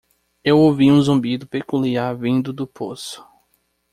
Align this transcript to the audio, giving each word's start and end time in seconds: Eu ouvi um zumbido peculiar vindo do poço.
Eu 0.43 0.57
ouvi 0.57 0.91
um 0.91 0.99
zumbido 0.99 1.45
peculiar 1.45 2.17
vindo 2.17 2.51
do 2.51 2.65
poço. 2.65 3.23